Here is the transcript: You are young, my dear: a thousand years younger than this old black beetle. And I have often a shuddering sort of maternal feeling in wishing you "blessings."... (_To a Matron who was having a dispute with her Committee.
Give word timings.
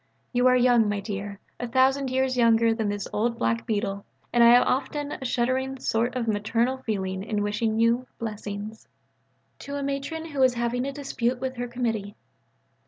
You 0.33 0.47
are 0.47 0.55
young, 0.55 0.89
my 0.89 0.99
dear: 0.99 1.39
a 1.59 1.67
thousand 1.67 2.09
years 2.09 2.35
younger 2.35 2.73
than 2.73 2.89
this 2.89 3.07
old 3.13 3.37
black 3.37 3.67
beetle. 3.67 4.03
And 4.33 4.43
I 4.43 4.47
have 4.49 4.65
often 4.65 5.11
a 5.11 5.23
shuddering 5.25 5.77
sort 5.79 6.15
of 6.15 6.27
maternal 6.27 6.77
feeling 6.79 7.21
in 7.21 7.43
wishing 7.43 7.79
you 7.79 8.07
"blessings."... 8.17 8.87
(_To 9.59 9.77
a 9.79 9.83
Matron 9.83 10.25
who 10.31 10.39
was 10.39 10.55
having 10.55 10.87
a 10.87 10.91
dispute 10.91 11.39
with 11.39 11.57
her 11.57 11.67
Committee. 11.67 12.15